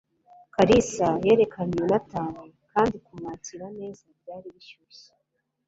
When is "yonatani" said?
1.81-2.43